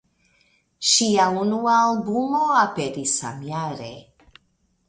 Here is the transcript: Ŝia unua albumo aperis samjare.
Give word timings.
Ŝia 0.91 1.27
unua 1.41 1.75
albumo 1.81 2.41
aperis 2.65 3.15
samjare. 3.21 3.93